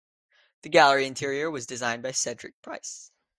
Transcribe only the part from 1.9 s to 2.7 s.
by Cedric